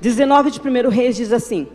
[0.00, 1.68] 19 de 1 Reis diz assim: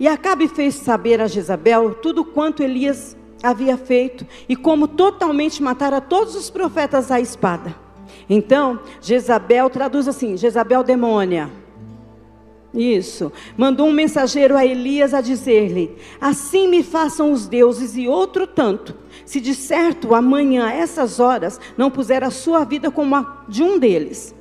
[0.00, 6.00] E Acabe fez saber a Jezabel tudo quanto Elias havia feito e como totalmente matara
[6.00, 7.74] todos os profetas à espada.
[8.28, 11.50] Então, Jezabel traduz assim: Jezabel demônia.
[12.74, 13.30] Isso.
[13.54, 18.94] Mandou um mensageiro a Elias a dizer-lhe: Assim me façam os deuses e outro tanto,
[19.26, 23.62] se de certo amanhã, a essas horas, não puser a sua vida como a de
[23.62, 24.34] um deles.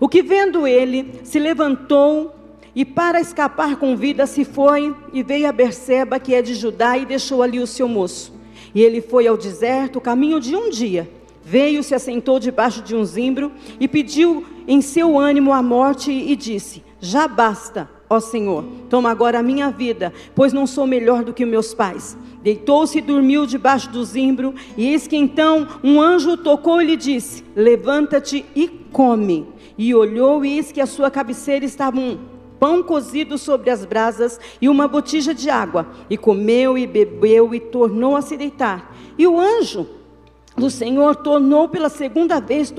[0.00, 2.34] O que vendo ele, se levantou
[2.76, 6.98] e para escapar com vida se foi e veio a Berseba, que é de Judá,
[6.98, 8.34] e deixou ali o seu moço.
[8.74, 11.10] E ele foi ao deserto, caminho de um dia.
[11.42, 13.50] Veio, se assentou debaixo de um zimbro
[13.80, 19.38] e pediu em seu ânimo a morte e disse: Já basta, ó Senhor, toma agora
[19.38, 22.14] a minha vida, pois não sou melhor do que meus pais.
[22.42, 26.96] Deitou-se e dormiu debaixo do zimbro, e eis que então um anjo tocou e lhe
[26.96, 29.46] disse: Levanta-te e come.
[29.78, 34.40] E olhou, e eis que a sua cabeceira estava um pão cozido sobre as brasas
[34.60, 35.86] e uma botija de água.
[36.08, 38.94] E comeu e bebeu e tornou a se deitar.
[39.18, 39.86] E o anjo
[40.60, 42.72] o Senhor tornou pela segunda vez,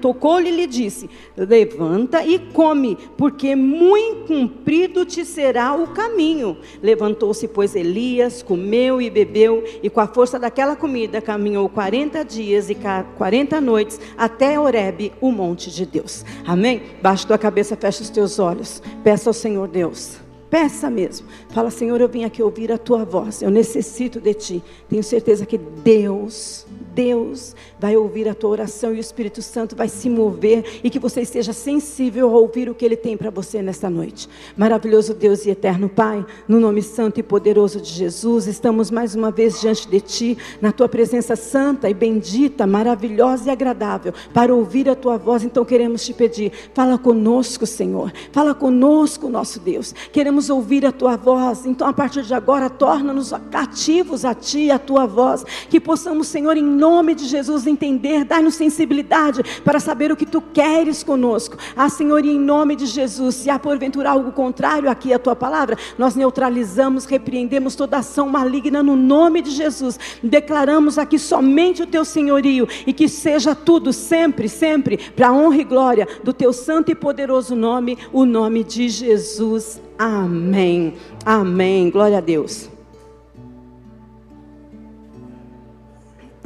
[0.00, 6.56] tocou-lhe e lhe disse: Levanta e come, porque muito comprido te será o caminho.
[6.82, 12.70] Levantou-se, pois, Elias, comeu e bebeu, e com a força daquela comida caminhou quarenta dias
[12.70, 12.76] e
[13.16, 16.24] quarenta noites até Horebe, o monte de Deus.
[16.46, 16.82] Amém?
[17.02, 18.82] Baixa tua cabeça, fecha os teus olhos.
[19.02, 20.18] Peça ao Senhor Deus.
[20.50, 21.26] Peça mesmo.
[21.48, 23.42] Fala, Senhor, eu vim aqui ouvir a tua voz.
[23.42, 24.62] Eu necessito de ti.
[24.88, 29.88] Tenho certeza que Deus Deus vai ouvir a tua oração e o Espírito Santo vai
[29.88, 33.60] se mover e que você esteja sensível a ouvir o que Ele tem para você
[33.60, 34.28] nesta noite.
[34.56, 39.30] Maravilhoso Deus e eterno Pai, no nome santo e poderoso de Jesus, estamos mais uma
[39.30, 44.88] vez diante de Ti, na Tua presença santa e bendita, maravilhosa e agradável, para ouvir
[44.88, 45.42] a Tua voz.
[45.42, 49.92] Então queremos te pedir, fala conosco, Senhor, fala conosco, nosso Deus.
[50.12, 51.66] Queremos ouvir a Tua voz.
[51.66, 56.56] Então a partir de agora, torna-nos cativos a Ti, a Tua voz, que possamos, Senhor,
[56.56, 61.56] em nome de Jesus, entender, dá-nos sensibilidade para saber o que tu queres conosco.
[61.74, 65.34] Ah, Senhor, e em nome de Jesus, se há porventura algo contrário aqui à tua
[65.34, 69.98] palavra, nós neutralizamos, repreendemos toda ação maligna no nome de Jesus.
[70.22, 75.56] Declaramos aqui somente o teu senhorio e que seja tudo sempre, sempre para a honra
[75.56, 79.80] e glória do teu santo e poderoso nome, o nome de Jesus.
[79.98, 80.92] Amém.
[81.24, 81.88] Amém.
[81.88, 82.73] Glória a Deus.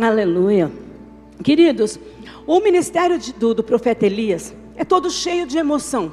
[0.01, 0.71] Aleluia.
[1.43, 1.99] Queridos,
[2.47, 6.13] o ministério de, do, do profeta Elias é todo cheio de emoção.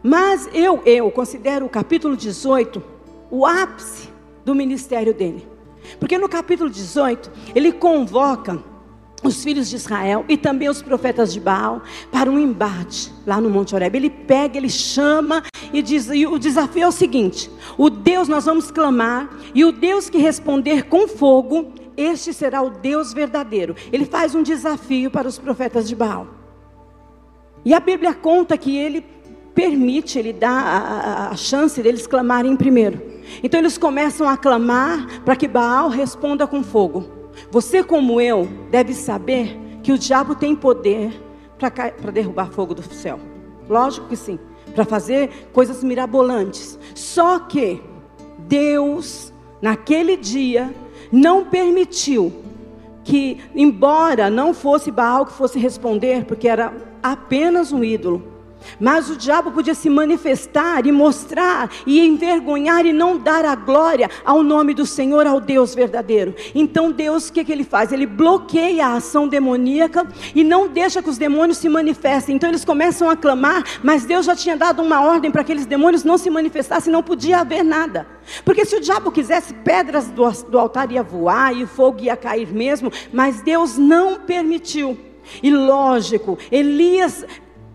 [0.00, 2.94] Mas eu, eu considero o capítulo 18
[3.28, 4.08] o ápice
[4.44, 5.44] do ministério dele.
[5.98, 8.62] Porque no capítulo 18, ele convoca
[9.24, 11.82] os filhos de Israel e também os profetas de Baal
[12.12, 13.96] para um embate lá no Monte Horeb.
[13.96, 18.44] Ele pega, ele chama e diz: e o desafio é o seguinte: o Deus nós
[18.44, 23.74] vamos clamar, e o Deus que responder com fogo, este será o Deus verdadeiro.
[23.92, 26.26] Ele faz um desafio para os profetas de Baal.
[27.64, 29.04] E a Bíblia conta que ele
[29.54, 33.00] permite, ele dá a, a, chance deles clamarem primeiro.
[33.42, 37.08] Então eles começam a clamar para que Baal responda com fogo.
[37.50, 41.12] Você, como eu, deve saber que o diabo tem poder
[41.58, 43.18] para derrubar fogo do céu.
[43.68, 44.38] Lógico que sim,
[44.74, 46.78] para fazer coisas mirabolantes.
[46.94, 47.82] Só que
[48.40, 49.32] Deus,
[49.62, 50.74] naquele dia,
[51.12, 52.32] não permitiu
[53.04, 56.72] que, embora não fosse Baal que fosse responder, porque era
[57.02, 58.33] apenas um ídolo,
[58.78, 64.10] mas o diabo podia se manifestar e mostrar e envergonhar e não dar a glória
[64.24, 66.34] ao nome do Senhor, ao Deus verdadeiro.
[66.54, 67.90] Então Deus, o que, que ele faz?
[67.90, 72.36] Ele bloqueia a ação demoníaca e não deixa que os demônios se manifestem.
[72.36, 75.66] Então eles começam a clamar, mas Deus já tinha dado uma ordem para que aqueles
[75.66, 78.06] demônios não se manifestassem, não podia haver nada.
[78.44, 82.16] Porque se o diabo quisesse, pedras do, do altar ia voar e o fogo ia
[82.16, 84.98] cair mesmo, mas Deus não permitiu.
[85.42, 87.24] E lógico, Elias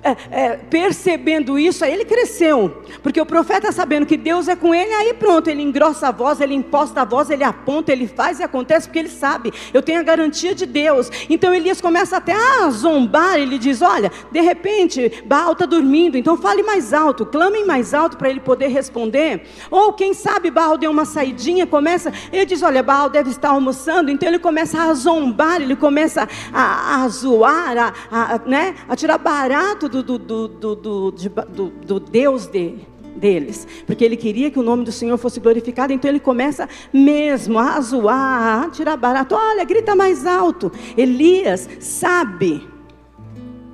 [0.02, 2.84] é, é, percebendo isso, aí ele cresceu.
[3.04, 6.40] Porque o profeta sabendo que Deus é com ele, aí pronto, ele engrossa a voz,
[6.40, 9.54] ele imposta a voz, ele aponta, ele faz e acontece porque ele sabe.
[9.74, 11.10] Eu tenho a garantia de Deus.
[11.30, 16.38] Então Elias começa até a zombar, ele diz: Olha, de repente, Baal está dormindo, então
[16.38, 19.46] fale mais alto, clamem mais alto para ele poder responder.
[19.70, 24.10] Ou quem sabe Baal deu uma saidinha, começa, ele diz: Olha, Baal deve estar almoçando,
[24.10, 29.18] então ele começa a zombar, ele começa a, a zoar, a, a, né, a tirar
[29.18, 32.88] barato do, do, do, do, do, do Deus dele
[33.20, 37.60] deles, porque ele queria que o nome do Senhor fosse glorificado, então ele começa mesmo
[37.60, 39.36] a zoar, a tirar barato.
[39.36, 40.72] Olha, grita mais alto.
[40.98, 42.66] Elias sabe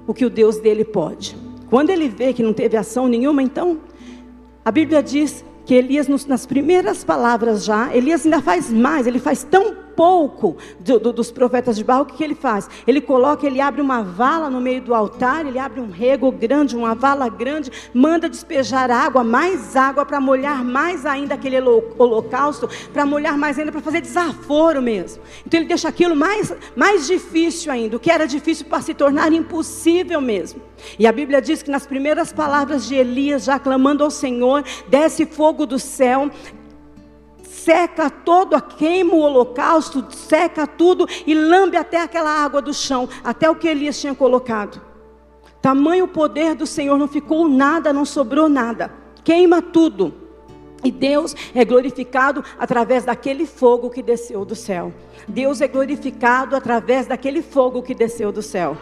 [0.07, 1.37] o que o Deus dele pode.
[1.69, 3.79] Quando ele vê que não teve ação nenhuma, então,
[4.63, 9.43] a Bíblia diz que Elias, nas primeiras palavras já, Elias ainda faz mais, ele faz
[9.43, 12.69] tão pouco do, do, dos profetas de Baal, o que, que ele faz?
[12.85, 16.75] Ele coloca, ele abre uma vala no meio do altar, ele abre um rego grande,
[16.75, 23.05] uma vala grande, manda despejar água, mais água, para molhar mais ainda aquele holocausto, para
[23.05, 25.23] molhar mais ainda, para fazer desaforo mesmo.
[25.45, 29.31] Então ele deixa aquilo mais, mais difícil ainda, o que era difícil para se tornar
[29.31, 30.61] impossível mesmo.
[30.99, 35.25] E a Bíblia diz que nas primeiras palavras de Elias, já clamando ao Senhor, desce
[35.25, 36.29] fogo do céu,
[37.65, 43.49] seca todo, queima o holocausto, seca tudo e lambe até aquela água do chão, até
[43.49, 44.79] o que Elias tinha colocado.
[45.63, 50.13] Tamanho poder do Senhor, não ficou nada, não sobrou nada, queima tudo.
[50.83, 54.93] E Deus é glorificado através daquele fogo que desceu do céu.
[55.27, 58.77] Deus é glorificado através daquele fogo que desceu do céu.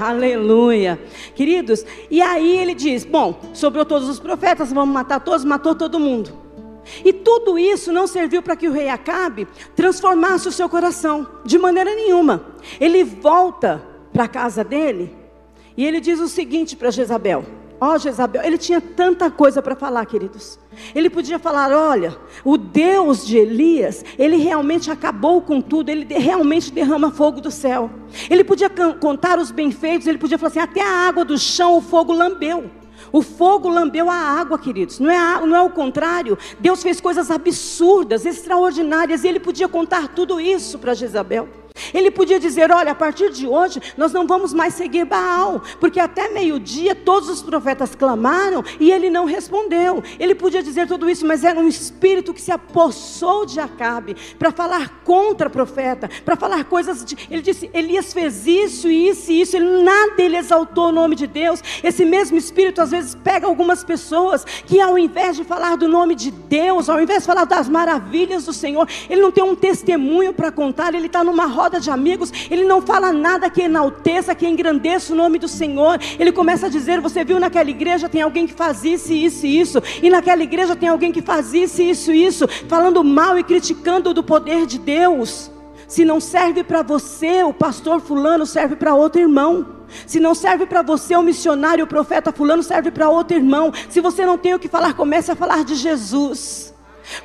[0.00, 1.00] Aleluia.
[1.36, 6.00] Queridos, e aí ele diz: Bom, sobrou todos os profetas, vamos matar todos, matou todo
[6.00, 6.43] mundo.
[7.04, 11.58] E tudo isso não serviu para que o rei Acabe transformasse o seu coração, de
[11.58, 12.44] maneira nenhuma.
[12.80, 13.82] Ele volta
[14.12, 15.14] para a casa dele
[15.76, 17.44] e ele diz o seguinte para Jezabel:
[17.80, 20.58] Ó oh, Jezabel, ele tinha tanta coisa para falar, queridos.
[20.94, 26.72] Ele podia falar: olha, o Deus de Elias, ele realmente acabou com tudo, ele realmente
[26.72, 27.90] derrama fogo do céu.
[28.30, 28.70] Ele podia
[29.00, 32.70] contar os benfeitos, ele podia falar assim: até a água do chão o fogo lambeu.
[33.14, 34.98] O fogo lambeu a água, queridos.
[34.98, 36.36] Não é, a, não é o contrário.
[36.58, 41.48] Deus fez coisas absurdas, extraordinárias, e ele podia contar tudo isso para Jezabel.
[41.94, 46.00] Ele podia dizer: Olha, a partir de hoje nós não vamos mais seguir Baal, porque
[46.00, 50.02] até meio-dia todos os profetas clamaram e ele não respondeu.
[50.18, 54.50] Ele podia dizer tudo isso, mas era um espírito que se apossou de Acabe para
[54.50, 57.04] falar contra o profeta, para falar coisas.
[57.04, 57.16] De...
[57.30, 59.56] Ele disse: Elias fez isso, isso e isso.
[59.56, 61.62] Ele, nada ele exaltou o nome de Deus.
[61.82, 66.14] Esse mesmo espírito às vezes pega algumas pessoas que, ao invés de falar do nome
[66.14, 70.32] de Deus, ao invés de falar das maravilhas do Senhor, ele não tem um testemunho
[70.32, 74.34] para contar, ele está numa roda roda de amigos, ele não fala nada que enalteça,
[74.34, 75.98] que engrandeça o nome do Senhor.
[76.18, 79.60] Ele começa a dizer: Você viu naquela igreja tem alguém que faz isso, isso e
[79.60, 83.42] isso, e naquela igreja tem alguém que faz isso, isso e isso, falando mal e
[83.42, 85.50] criticando do poder de Deus.
[85.88, 89.66] Se não serve para você, o pastor Fulano serve para outro irmão.
[90.06, 93.72] Se não serve para você, o missionário, o profeta Fulano serve para outro irmão.
[93.88, 96.73] Se você não tem o que falar, comece a falar de Jesus.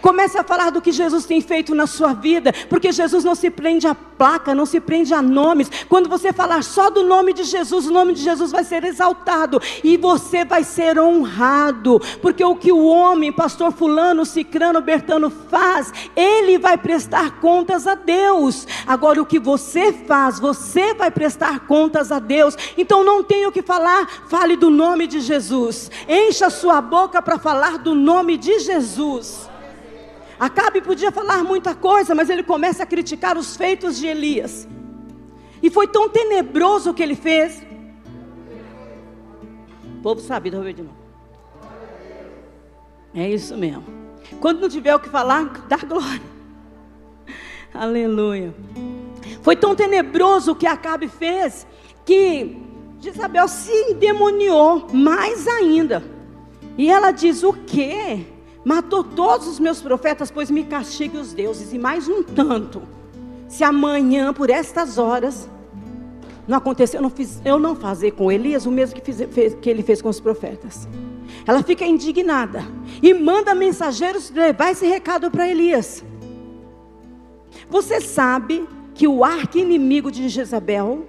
[0.01, 3.49] Comece a falar do que Jesus tem feito na sua vida, porque Jesus não se
[3.49, 5.69] prende a placa, não se prende a nomes.
[5.87, 9.61] Quando você falar só do nome de Jesus, o nome de Jesus vai ser exaltado
[9.83, 15.91] e você vai ser honrado, porque o que o homem, pastor fulano, cicrano, bertano faz,
[16.15, 18.67] ele vai prestar contas a Deus.
[18.85, 22.55] Agora o que você faz, você vai prestar contas a Deus.
[22.77, 25.89] Então não tenho o que falar, fale do nome de Jesus.
[26.07, 29.49] Encha sua boca para falar do nome de Jesus.
[30.39, 34.68] Acabe podia falar muita coisa, mas ele começa a criticar os feitos de Elias.
[35.62, 37.62] E foi tão tenebroso o que ele fez.
[39.97, 40.95] O povo sabe, do de novo.
[43.13, 43.83] É isso mesmo.
[44.39, 46.21] Quando não tiver o que falar, dá glória.
[47.74, 48.56] Aleluia.
[49.41, 51.68] Foi tão tenebroso o que Acabe fez
[52.06, 52.57] que
[53.03, 56.01] Isabel se endemoniou mais ainda.
[56.77, 58.25] E ela diz: O quê?
[58.69, 62.83] Matou todos os meus profetas, pois me castigue os deuses, e mais um tanto.
[63.47, 65.49] Se amanhã, por estas horas,
[66.47, 69.55] não aconteceu, eu não, fiz, eu não fazer com Elias o mesmo que, fiz, fez,
[69.55, 70.88] que ele fez com os profetas.
[71.47, 72.63] Ela fica indignada
[73.01, 76.05] e manda mensageiros levar esse recado para Elias.
[77.71, 81.07] Você sabe que o arco inimigo de Jezabel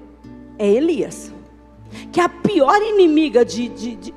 [0.58, 1.30] é Elias.
[2.10, 4.14] Que a pior inimiga de, de, de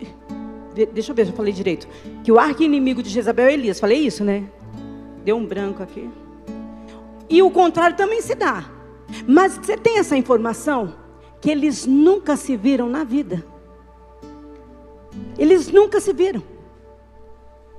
[0.73, 1.87] Deixa eu ver se eu falei direito.
[2.23, 3.79] Que o arco inimigo de Jezabel é Elias.
[3.79, 4.43] Falei isso, né?
[5.23, 6.09] Deu um branco aqui.
[7.29, 8.65] E o contrário também se dá.
[9.27, 10.95] Mas você tem essa informação?
[11.39, 13.45] Que eles nunca se viram na vida.
[15.37, 16.43] Eles nunca se viram.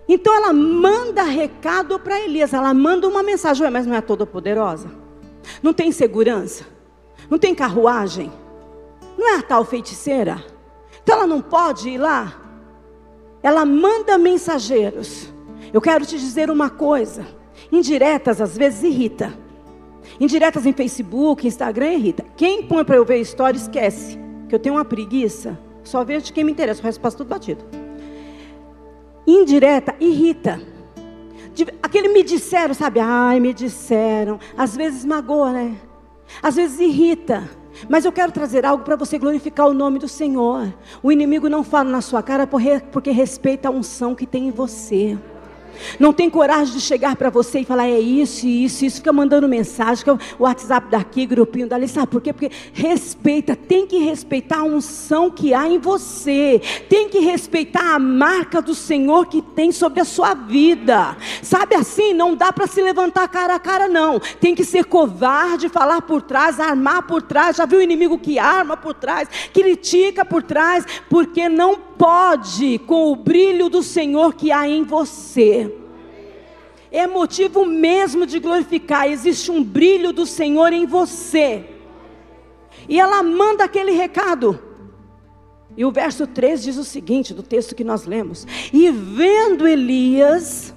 [0.09, 2.53] Então ela manda recado para Elias.
[2.53, 3.69] Ela manda uma mensagem.
[3.71, 4.91] Mas não é toda poderosa?
[5.63, 6.65] Não tem segurança?
[7.29, 8.33] Não tem carruagem?
[9.19, 10.45] Não é a tal feiticeira?
[11.03, 12.44] Então ela não pode ir lá
[13.45, 15.31] ela manda mensageiros.
[15.71, 17.27] Eu quero te dizer uma coisa:
[17.71, 19.35] indiretas às vezes irrita.
[20.19, 22.25] Indiretas em Facebook, Instagram irrita.
[22.37, 24.19] Quem põe para eu ver história esquece.
[24.49, 25.59] Que eu tenho uma preguiça.
[25.83, 27.63] Só vejo de quem me interessa, o resto passa tudo batido.
[29.27, 30.61] Indireta irrita.
[31.83, 33.01] Aquele me disseram, sabe?
[33.01, 34.39] Ai, me disseram.
[34.57, 35.77] Às vezes magoa, né?
[36.43, 37.49] Às vezes irrita.
[37.89, 40.73] Mas eu quero trazer algo para você glorificar o nome do Senhor.
[41.03, 42.47] O inimigo não fala na sua cara
[42.91, 45.19] porque respeita a unção que tem em você.
[45.99, 48.97] Não tem coragem de chegar para você e falar, é isso, isso, isso.
[48.97, 51.89] Fica mandando mensagem, fica o WhatsApp daqui, grupinho dali.
[51.89, 52.33] Sabe por quê?
[52.33, 56.61] Porque respeita, tem que respeitar a unção que há em você.
[56.89, 61.17] Tem que respeitar a marca do Senhor que tem sobre a sua vida.
[61.43, 62.13] Sabe assim?
[62.13, 64.21] Não dá para se levantar cara a cara, não.
[64.41, 67.57] Tem que ser covarde, falar por trás, armar por trás.
[67.57, 73.13] Já viu o inimigo que arma por trás, critica por trás, porque não pode com
[73.13, 75.75] o brilho do Senhor que há em você.
[76.91, 79.09] É motivo mesmo de glorificar.
[79.09, 81.65] Existe um brilho do Senhor em você.
[82.89, 84.61] E ela manda aquele recado.
[85.77, 90.75] E o verso 3 diz o seguinte, do texto que nós lemos: E vendo Elias,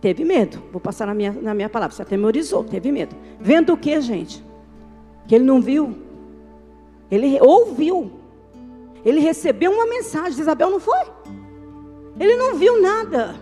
[0.00, 0.62] teve medo.
[0.72, 3.14] Vou passar na minha, na minha palavra, você atemorizou, teve medo.
[3.38, 4.42] Vendo o que, gente?
[5.28, 5.98] Que ele não viu.
[7.10, 8.19] Ele ouviu.
[9.04, 11.00] Ele recebeu uma mensagem de Isabel, não foi?
[12.18, 13.34] Ele não viu nada.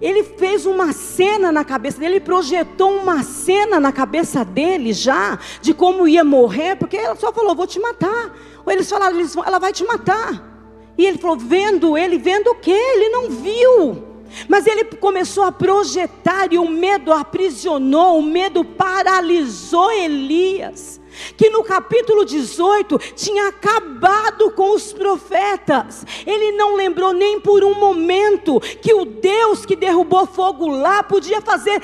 [0.00, 5.38] Ele fez uma cena na cabeça dele, ele projetou uma cena na cabeça dele já,
[5.60, 8.36] de como ia morrer, porque ela só falou: Vou te matar.
[8.64, 10.54] Ou eles falaram: Ela vai te matar.
[10.98, 12.70] E ele falou: Vendo ele, vendo o que?
[12.70, 14.04] Ele não viu.
[14.48, 21.00] Mas ele começou a projetar e o medo aprisionou, o medo paralisou Elias
[21.36, 26.04] que no capítulo 18 tinha acabado com os profetas.
[26.26, 31.40] Ele não lembrou nem por um momento que o Deus que derrubou fogo lá podia
[31.40, 31.82] fazer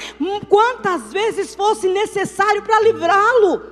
[0.49, 3.63] quantas vezes fosse necessário para livrá-lo.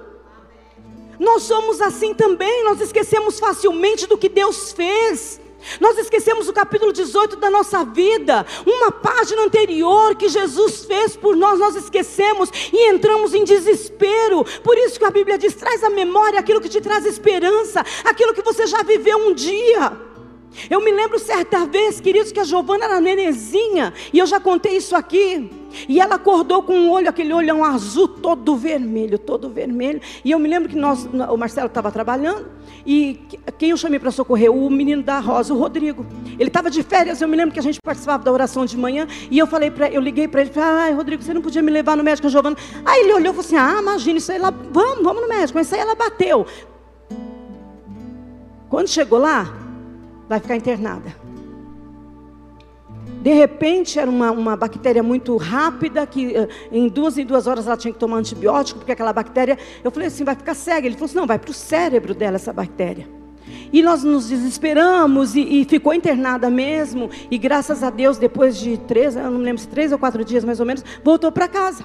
[1.19, 5.39] Nós somos assim também, nós esquecemos facilmente do que Deus fez.
[5.81, 11.37] Nós esquecemos o capítulo 18 da nossa vida, uma página anterior que Jesus fez por
[11.37, 14.45] nós, nós esquecemos e entramos em desespero.
[14.63, 18.35] Por isso que a Bíblia diz: traz à memória aquilo que te traz esperança, aquilo
[18.35, 20.11] que você já viveu um dia.
[20.69, 24.77] Eu me lembro certa vez, queridos, que a Giovana era nenezinha, e eu já contei
[24.77, 25.51] isso aqui.
[25.89, 30.01] E ela acordou com um olho, aquele olhão azul, todo vermelho, todo vermelho.
[30.25, 32.49] E eu me lembro que nós, o Marcelo estava trabalhando,
[32.87, 33.21] e
[33.59, 34.51] quem eu chamei para socorrer?
[34.53, 36.07] O menino da Rosa, o Rodrigo.
[36.39, 39.07] Ele estava de férias, eu me lembro que a gente participava da oração de manhã,
[39.31, 41.71] e eu falei para eu liguei para ele, falei, ai, Rodrigo, você não podia me
[41.71, 42.57] levar no médico, Giovana.
[42.85, 45.59] Aí ele olhou e falou assim: ah, imagina, isso aí vamos, vamos no médico.
[45.59, 46.47] Mas isso aí ela bateu.
[48.69, 49.53] Quando chegou lá,
[50.29, 51.15] vai ficar internada.
[53.21, 57.67] De repente, era uma, uma bactéria muito rápida, que uh, em duas em duas horas
[57.67, 60.87] ela tinha que tomar antibiótico, porque aquela bactéria, eu falei assim, vai ficar cega.
[60.87, 63.07] Ele falou assim, não, vai para o cérebro dela essa bactéria.
[63.73, 67.11] E nós nos desesperamos e, e, ficou internada mesmo.
[67.31, 70.45] E graças a Deus, depois de três, eu não lembro se três ou quatro dias
[70.45, 71.85] mais ou menos, voltou para casa.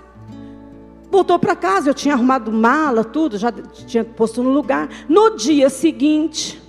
[1.12, 4.90] Voltou para casa, eu tinha arrumado mala, tudo, já tinha posto no lugar.
[5.08, 6.62] No dia seguinte,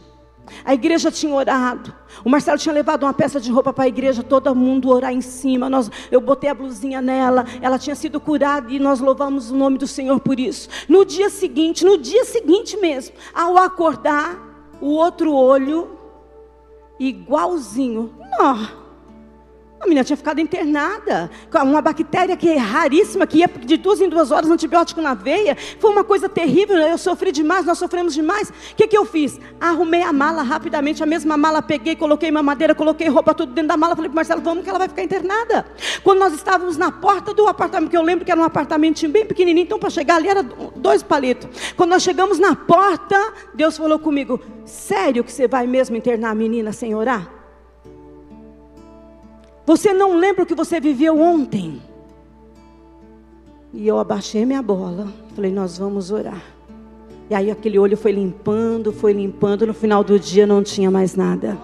[0.64, 1.94] a igreja tinha orado.
[2.24, 5.20] O Marcelo tinha levado uma peça de roupa para a igreja, todo mundo orar em
[5.20, 5.68] cima.
[5.68, 9.78] Nós, eu botei a blusinha nela, ela tinha sido curada e nós louvamos o nome
[9.78, 10.68] do Senhor por isso.
[10.88, 14.38] No dia seguinte, no dia seguinte mesmo, ao acordar,
[14.80, 15.96] o outro olho
[16.98, 18.14] igualzinho.
[18.38, 18.85] Não.
[19.78, 24.00] A menina tinha ficado internada com uma bactéria que é raríssima, que ia de duas
[24.00, 25.56] em duas horas, antibiótico na veia.
[25.78, 26.76] Foi uma coisa terrível.
[26.76, 28.48] Eu sofri demais, nós sofremos demais.
[28.48, 29.38] O que, que eu fiz?
[29.60, 33.76] Arrumei a mala rapidamente, a mesma mala peguei, coloquei mamadeira, coloquei roupa tudo dentro da
[33.76, 33.94] mala.
[33.94, 35.66] Falei para Marcelo, vamos que ela vai ficar internada.
[36.02, 39.26] Quando nós estávamos na porta do apartamento, que eu lembro que era um apartamento bem
[39.26, 41.48] pequenininho, então para chegar ali era dois palitos.
[41.76, 46.34] Quando nós chegamos na porta, Deus falou comigo: Sério que você vai mesmo internar a
[46.34, 47.35] menina sem orar?
[49.66, 51.82] Você não lembra o que você viveu ontem?
[53.74, 55.08] E eu abaixei minha bola.
[55.34, 56.42] Falei, nós vamos orar.
[57.28, 59.66] E aí aquele olho foi limpando, foi limpando.
[59.66, 61.58] No final do dia não tinha mais nada.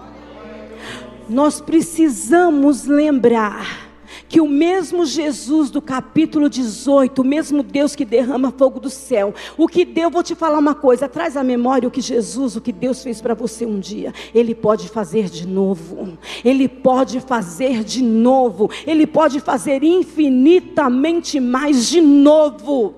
[1.29, 3.92] Nós precisamos lembrar
[4.27, 9.33] que o mesmo Jesus do capítulo 18, o mesmo Deus que derrama fogo do céu,
[9.57, 12.61] o que deu, vou te falar uma coisa, traz à memória o que Jesus, o
[12.61, 17.83] que Deus fez para você um dia, Ele pode fazer de novo, Ele pode fazer
[17.83, 22.95] de novo, Ele pode fazer infinitamente mais de novo.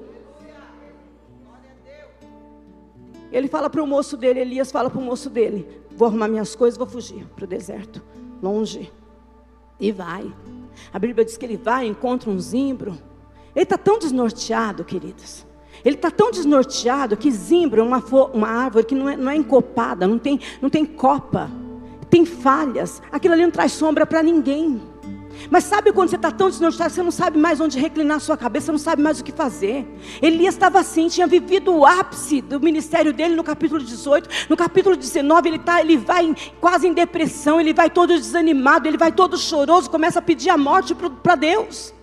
[3.31, 6.55] Ele fala para o moço dele, Elias fala para o moço dele: Vou arrumar minhas
[6.55, 8.01] coisas, vou fugir para o deserto,
[8.41, 8.91] longe.
[9.77, 10.31] E vai.
[10.93, 12.97] A Bíblia diz que ele vai, encontra um zimbro.
[13.55, 15.45] Ele está tão desnorteado, queridos.
[15.83, 18.03] Ele está tão desnorteado que zimbro é uma,
[18.33, 21.49] uma árvore que não é, não é encopada, não tem, não tem copa,
[22.09, 23.01] tem falhas.
[23.11, 24.81] Aquilo ali não traz sombra para ninguém.
[25.49, 28.71] Mas sabe quando você está tão desnorteado, você não sabe mais onde reclinar sua cabeça,
[28.71, 29.87] não sabe mais o que fazer.
[30.21, 34.29] Elias estava assim, tinha vivido o ápice do ministério dele no capítulo 18.
[34.49, 38.97] No capítulo 19, ele, tá, ele vai quase em depressão, ele vai todo desanimado, ele
[38.97, 41.94] vai todo choroso, começa a pedir a morte para Deus.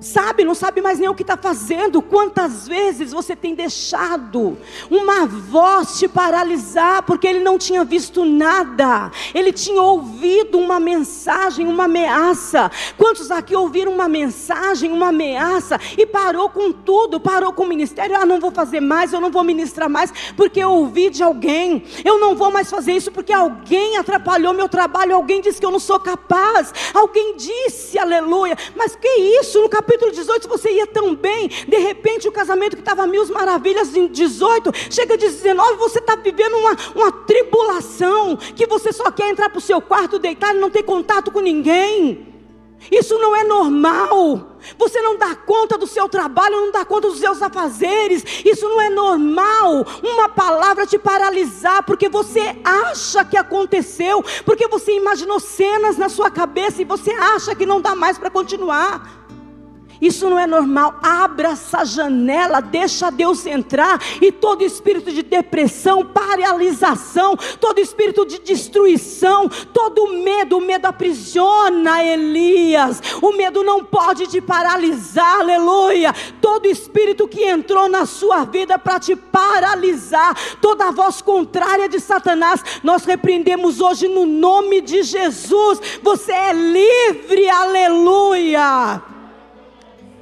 [0.00, 2.00] Sabe, não sabe mais nem o que está fazendo.
[2.00, 4.56] Quantas vezes você tem deixado
[4.88, 11.66] uma voz te paralisar, porque ele não tinha visto nada, ele tinha ouvido uma mensagem,
[11.66, 12.70] uma ameaça.
[12.96, 18.16] Quantos aqui ouviram uma mensagem, uma ameaça, e parou com tudo, parou com o ministério?
[18.16, 21.82] Ah, não vou fazer mais, eu não vou ministrar mais, porque eu ouvi de alguém,
[22.04, 25.72] eu não vou mais fazer isso, porque alguém atrapalhou meu trabalho, alguém disse que eu
[25.72, 30.86] não sou capaz, alguém disse, aleluia, mas que isso, no capítulo capítulo 18 você ia
[30.86, 35.76] tão bem, de repente o casamento que estava mil maravilhas em 18, chega de 19,
[35.76, 40.18] você está vivendo uma, uma tribulação, que você só quer entrar para o seu quarto,
[40.18, 42.26] deitar e não ter contato com ninguém.
[42.92, 44.56] Isso não é normal.
[44.78, 48.24] Você não dá conta do seu trabalho, não dá conta dos seus afazeres.
[48.44, 49.84] Isso não é normal.
[50.00, 56.30] Uma palavra te paralisar porque você acha que aconteceu, porque você imaginou cenas na sua
[56.30, 59.27] cabeça e você acha que não dá mais para continuar.
[60.00, 60.98] Isso não é normal.
[61.02, 68.38] Abra essa janela, deixa Deus entrar e todo espírito de depressão, paralisação, todo espírito de
[68.38, 73.00] destruição, todo medo, o medo aprisiona Elias.
[73.20, 76.14] O medo não pode te paralisar, aleluia.
[76.40, 82.62] Todo espírito que entrou na sua vida para te paralisar, toda voz contrária de Satanás,
[82.82, 85.80] nós repreendemos hoje no nome de Jesus.
[86.02, 89.17] Você é livre, aleluia.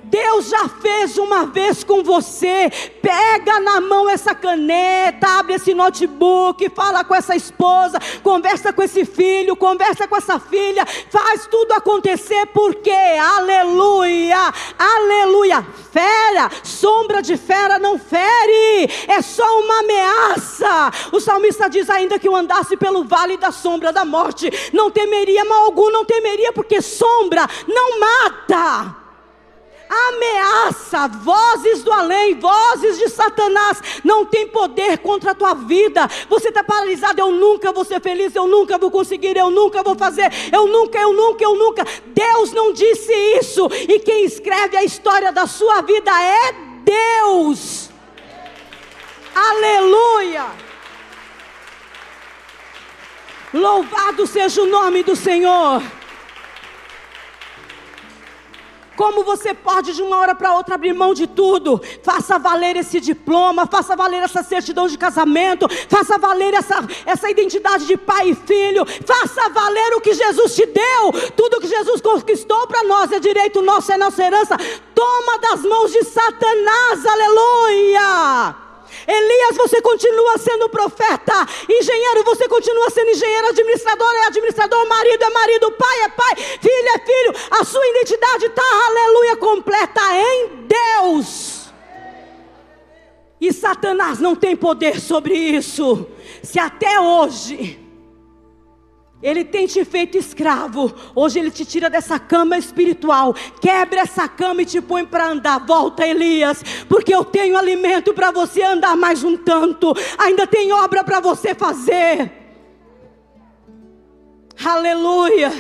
[0.06, 2.70] Deus já fez uma vez com você.
[3.02, 9.04] Pega na mão essa caneta, abre esse notebook, fala com essa esposa, conversa com esse
[9.04, 17.78] filho, conversa com essa filha, faz tudo acontecer, porque, aleluia, aleluia, fera, sombra de fera
[17.78, 20.90] não fere, é só uma ameaça.
[21.12, 25.44] O salmista diz ainda que eu andasse pelo vale da sombra da morte, não temeria
[25.44, 29.05] mal algum, não temeria, porque sombra não mata
[29.88, 36.08] ameaça, vozes do além, vozes de Satanás, não tem poder contra a tua vida.
[36.28, 39.94] Você está paralisado, eu nunca vou ser feliz, eu nunca vou conseguir, eu nunca vou
[39.94, 41.84] fazer, eu nunca, eu nunca, eu nunca.
[42.06, 46.52] Deus não disse isso, e quem escreve a história da sua vida é
[46.84, 47.90] Deus.
[49.34, 50.46] Aleluia!
[53.52, 55.82] Louvado seja o nome do Senhor.
[58.97, 61.80] Como você pode de uma hora para outra abrir mão de tudo?
[62.02, 67.87] Faça valer esse diploma, faça valer essa certidão de casamento, faça valer essa, essa identidade
[67.87, 71.13] de pai e filho, faça valer o que Jesus te deu.
[71.37, 74.56] Tudo que Jesus conquistou para nós é direito nosso, é nossa herança.
[74.95, 78.65] Toma das mãos de Satanás, aleluia.
[79.06, 81.32] Elias, você continua sendo profeta.
[81.68, 83.49] Engenheiro, você continua sendo engenheiro.
[83.49, 84.88] Administrador é administrador.
[84.88, 85.72] Marido é marido.
[85.72, 86.36] Pai é pai.
[86.36, 87.34] Filho é filho.
[87.50, 91.66] A sua identidade está, aleluia, completa em Deus.
[93.40, 96.06] E Satanás não tem poder sobre isso.
[96.42, 97.85] Se até hoje
[99.22, 100.94] ele tem te feito escravo.
[101.14, 103.34] Hoje ele te tira dessa cama espiritual.
[103.60, 105.64] Quebra essa cama e te põe para andar.
[105.64, 109.94] Volta, Elias, porque eu tenho alimento para você andar mais um tanto.
[110.18, 112.30] Ainda tem obra para você fazer.
[114.62, 115.52] Aleluia.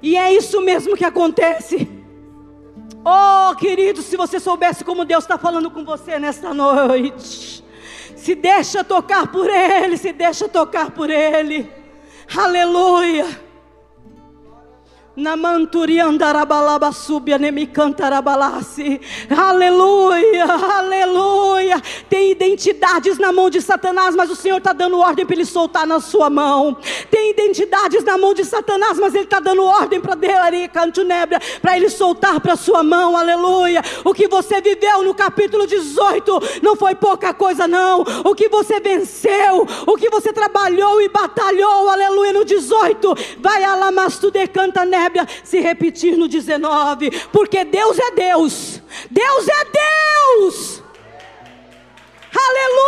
[0.00, 1.88] E é isso mesmo que acontece.
[3.04, 7.65] Oh, querido, se você soubesse como Deus está falando com você nesta noite.
[8.26, 11.70] Se deixa tocar por Ele, se deixa tocar por Ele.
[12.36, 13.24] Aleluia.
[19.34, 21.82] Aleluia, aleluia.
[22.06, 25.86] Tem identidades na mão de Satanás, mas o Senhor está dando ordem para ele soltar
[25.86, 26.76] na sua mão.
[27.10, 30.16] Tem identidades na mão de Satanás, mas ele está dando ordem para
[31.62, 33.16] para ele soltar para sua mão.
[33.16, 33.82] Aleluia.
[34.04, 38.02] O que você viveu no capítulo 18 não foi pouca coisa, não.
[38.22, 43.14] O que você venceu, o que você trabalhou e batalhou, aleluia, no 18.
[43.38, 44.84] Vai alamastu decanta
[45.44, 50.82] se repetir no 19, porque Deus é Deus, Deus é Deus,
[52.34, 52.86] aleluia!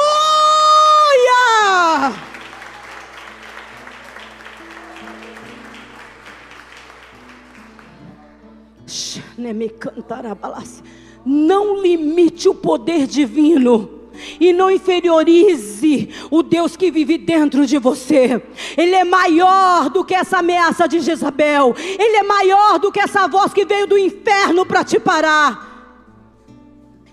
[11.25, 13.98] Não limite o poder divino
[14.41, 18.43] e não inferiorize o Deus que vive dentro de você.
[18.77, 21.75] Ele é maior do que essa ameaça de Jezabel.
[21.79, 25.69] Ele é maior do que essa voz que veio do inferno para te parar.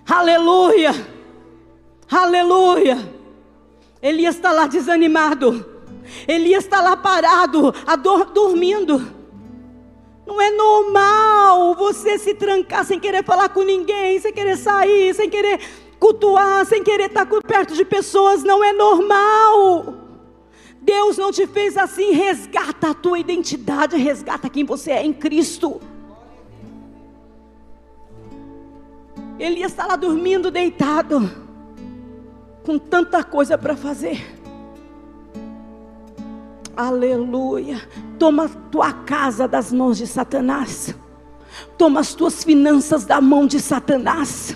[0.07, 0.91] Aleluia!
[2.11, 3.13] Aleluia!
[4.01, 5.65] Elias está lá desanimado.
[6.27, 7.73] Elias está lá parado,
[8.33, 9.15] dormindo.
[10.25, 15.29] Não é normal você se trancar sem querer falar com ninguém, sem querer sair, sem
[15.29, 15.59] querer
[15.99, 18.43] cultuar, sem querer estar perto de pessoas.
[18.43, 19.93] Não é normal.
[20.81, 22.11] Deus não te fez assim.
[22.11, 25.81] Resgata a tua identidade, resgata quem você é em Cristo.
[29.37, 31.29] Elias está lá dormindo, deitado,
[32.65, 34.35] com tanta coisa para fazer.
[36.75, 37.81] Aleluia.
[38.19, 40.95] Toma tua casa das mãos de Satanás.
[41.77, 44.55] Toma as tuas finanças da mão de Satanás.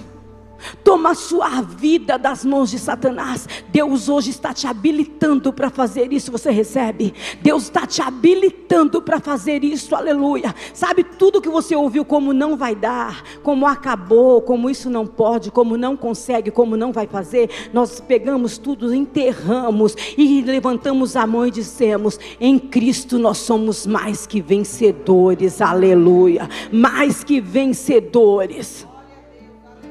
[0.84, 3.48] Toma a sua vida das mãos de Satanás.
[3.70, 6.32] Deus hoje está te habilitando para fazer isso.
[6.32, 7.14] Você recebe?
[7.42, 9.96] Deus está te habilitando para fazer isso.
[9.96, 10.54] Aleluia.
[10.74, 15.52] Sabe tudo que você ouviu como não vai dar, como acabou, como isso não pode,
[15.52, 17.50] como não consegue, como não vai fazer.
[17.74, 24.26] Nós pegamos tudo, enterramos e levantamos a mão e dissemos: em Cristo nós somos mais
[24.26, 25.62] que vencedores.
[25.62, 26.50] Aleluia.
[26.72, 28.89] Mais que vencedores.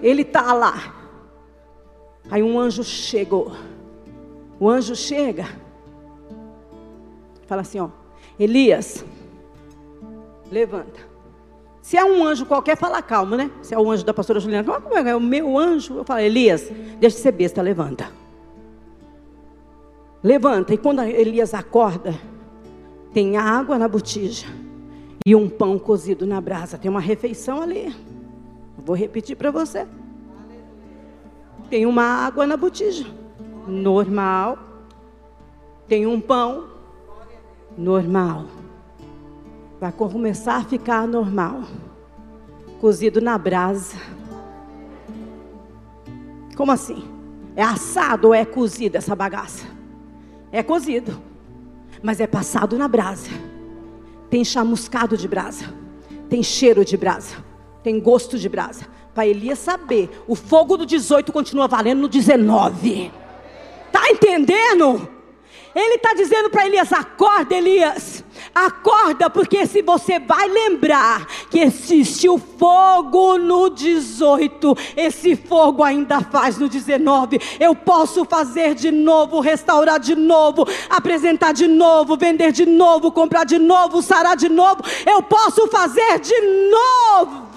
[0.03, 0.95] Ele está lá.
[2.31, 3.53] Aí um anjo chegou.
[4.61, 5.47] O anjo chega.
[7.47, 7.89] Fala assim, ó.
[8.39, 9.05] Elias,
[10.51, 11.09] levanta.
[11.81, 13.51] Se é um anjo qualquer, fala calma, né?
[13.63, 15.97] Se é o anjo da pastora Juliana, como é, é o meu anjo?
[15.97, 18.13] Eu falo, Elias, deixa de ser besta, levanta.
[20.23, 20.75] Levanta.
[20.75, 22.15] E quando Elias acorda,
[23.13, 24.47] tem água na botija
[25.25, 26.77] e um pão cozido na brasa.
[26.77, 27.95] Tem uma refeição ali.
[28.85, 29.87] Vou repetir para você.
[31.69, 33.07] Tem uma água na botija.
[33.67, 34.59] Normal.
[35.87, 36.69] Tem um pão.
[37.77, 38.47] Normal.
[39.81, 41.63] Vai começar a ficar normal.
[42.81, 43.97] Cozido na brasa.
[46.57, 47.05] Como assim?
[47.55, 49.67] É assado ou é cozido essa bagaça?
[50.51, 51.21] É cozido.
[52.03, 53.31] Mas é passado na brasa.
[54.31, 55.65] Tem chamuscado de brasa.
[56.29, 57.48] Tem cheiro de brasa
[57.89, 58.87] tem gosto de brasa.
[59.15, 63.11] Para Elias saber, o fogo do 18 continua valendo no 19.
[63.91, 65.09] Tá entendendo?
[65.75, 68.23] Ele está dizendo para Elias: acorda, Elias.
[68.55, 76.21] Acorda, porque se você vai lembrar que existe o fogo no 18, esse fogo ainda
[76.21, 77.41] faz no 19.
[77.59, 83.45] Eu posso fazer de novo, restaurar de novo, apresentar de novo, vender de novo, comprar
[83.45, 84.83] de novo, sarar de novo.
[85.07, 86.39] Eu posso fazer de
[86.71, 87.48] novo.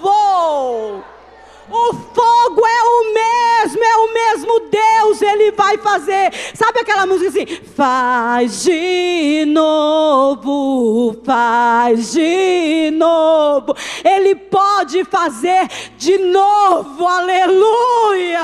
[1.70, 6.30] O fogo é o mesmo, é o mesmo Deus, Ele vai fazer.
[6.54, 7.46] Sabe aquela música assim?
[7.46, 13.74] Faz de novo, faz de novo.
[14.04, 18.42] Ele pode fazer de novo, aleluia.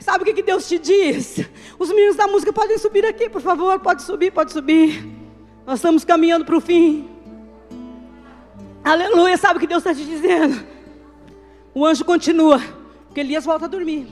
[0.00, 1.44] Sabe o que, que Deus te diz?
[1.78, 5.04] Os meninos da música podem subir aqui, por favor, pode subir, pode subir.
[5.66, 7.15] Nós estamos caminhando para o fim.
[8.86, 10.64] Aleluia, sabe o que Deus está te dizendo?
[11.74, 12.62] O anjo continua,
[13.06, 14.06] porque Elias volta a dormir.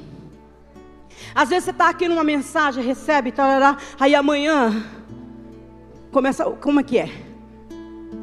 [1.33, 4.85] Às vezes você está aqui numa mensagem, recebe, tarará, aí amanhã
[6.11, 7.09] começa, como é que é?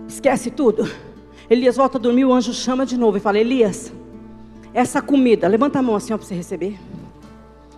[0.09, 0.91] Esquece tudo.
[1.49, 3.93] Elias volta a dormir, o anjo chama de novo e fala: Elias,
[4.73, 6.77] essa comida, levanta a mão assim para você receber.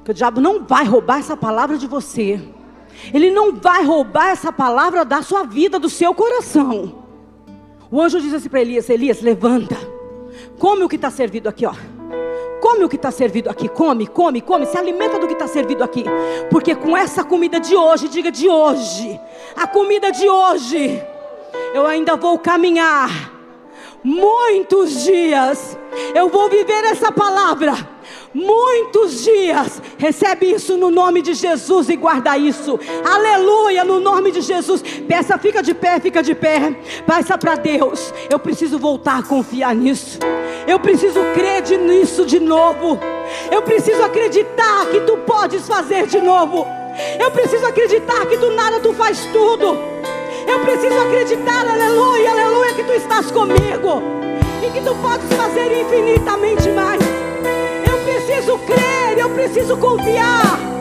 [0.04, 2.42] Que o diabo não vai roubar essa palavra de você.
[3.14, 7.03] Ele não vai roubar essa palavra da sua vida, do seu coração.
[7.94, 9.78] O anjo diz assim para Elias: Elias, levanta,
[10.58, 11.76] come o que está servido aqui, ó.
[12.60, 15.84] Come o que está servido aqui, come, come, come, se alimenta do que está servido
[15.84, 16.04] aqui,
[16.50, 19.20] porque com essa comida de hoje, diga de hoje,
[19.56, 21.04] a comida de hoje,
[21.72, 23.32] eu ainda vou caminhar
[24.04, 25.78] muitos dias,
[26.16, 27.93] eu vou viver essa palavra
[28.34, 29.82] muitos dias.
[29.98, 32.80] Recebe isso no nome de Jesus e guarda isso.
[33.06, 34.82] Aleluia, no nome de Jesus.
[35.08, 36.76] Peça, fica de pé, fica de pé.
[37.06, 38.14] Peça para Deus.
[38.30, 40.20] Eu preciso voltar a confiar nisso.
[40.68, 43.00] Eu preciso crer nisso de novo.
[43.52, 46.66] Eu preciso acreditar que tu podes fazer de novo.
[47.20, 49.78] Eu preciso acreditar que do nada tu faz tudo.
[50.48, 54.02] Eu preciso acreditar, aleluia, aleluia, que tu estás comigo.
[54.62, 57.13] E que tu podes fazer infinitamente mais
[58.34, 60.73] preciso crer, eu preciso confiar.